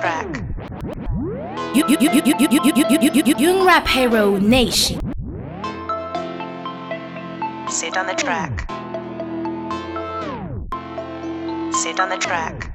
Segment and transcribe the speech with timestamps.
[0.00, 0.44] track.
[1.74, 5.00] You you you you you you you you you you Young Rap Hero Nation.
[7.68, 8.66] CiD on the track.
[11.72, 12.69] CiD on the track.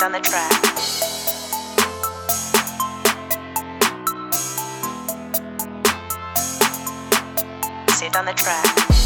[0.00, 0.52] CiD on the track.
[7.90, 8.99] CiD on the track.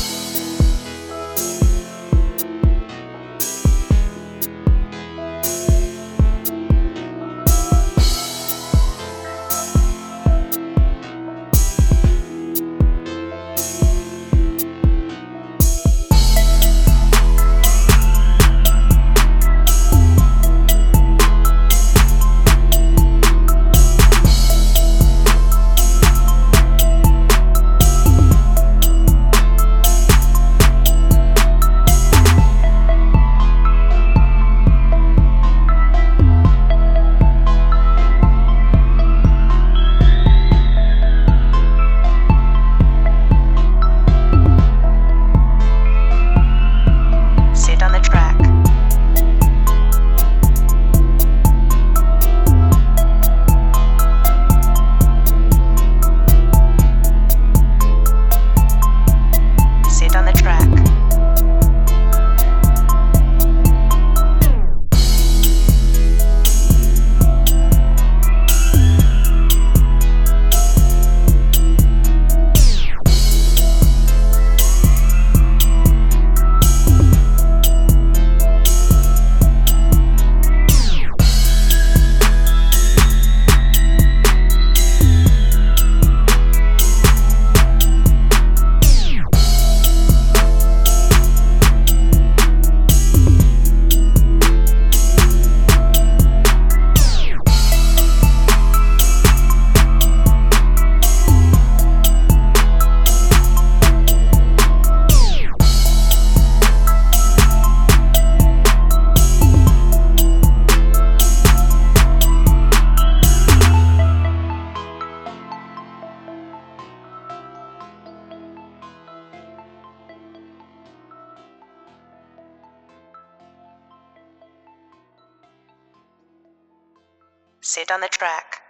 [127.64, 128.63] CiD on the track.